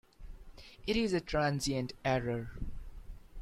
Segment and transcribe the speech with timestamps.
[0.87, 2.49] It is a transient error.